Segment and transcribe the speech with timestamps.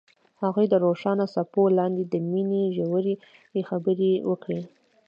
[0.41, 3.15] هغوی د روښانه څپو لاندې د مینې ژورې
[3.69, 4.61] خبرې وکړې.